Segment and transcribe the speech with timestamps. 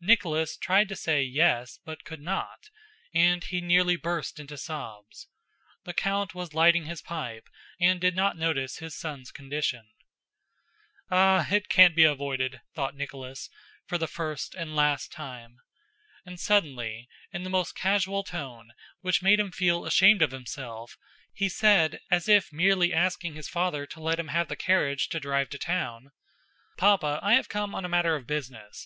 [0.00, 2.70] Nicholas tried to say "Yes," but could not:
[3.12, 5.26] and he nearly burst into sobs.
[5.82, 7.48] The count was lighting his pipe
[7.80, 9.88] and did not notice his son's condition.
[11.10, 13.50] "Ah, it can't be avoided!" thought Nicholas,
[13.84, 15.56] for the first and last time.
[16.24, 18.70] And suddenly, in the most casual tone,
[19.00, 20.96] which made him feel ashamed of himself,
[21.32, 25.18] he said, as if merely asking his father to let him have the carriage to
[25.18, 26.12] drive to town:
[26.78, 28.80] "Papa, I have come on a matter of business.